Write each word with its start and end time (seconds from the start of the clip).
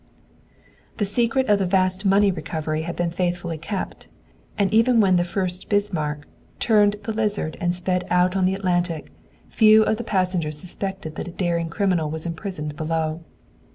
The 0.97 1.05
secret 1.05 1.47
of 1.47 1.59
the 1.59 1.67
vast 1.67 2.05
money 2.07 2.31
recovery 2.31 2.81
had 2.81 2.95
been 2.95 3.11
faithfully 3.11 3.59
kept, 3.59 4.07
and 4.57 4.73
even 4.73 4.99
when 4.99 5.15
the 5.15 5.23
"Fuerst 5.23 5.69
Bismarck" 5.69 6.27
turned 6.57 6.95
the 7.03 7.13
Lizard 7.13 7.55
and 7.61 7.71
sped 7.75 8.07
out 8.09 8.35
on 8.35 8.45
the 8.45 8.55
Atlantic, 8.55 9.11
few 9.47 9.83
of 9.83 9.97
the 9.97 10.03
passengers 10.03 10.57
suspected 10.57 11.17
that 11.17 11.27
a 11.27 11.31
daring 11.31 11.69
criminal 11.69 12.09
was 12.09 12.25
imprisoned 12.25 12.75
below. 12.75 13.21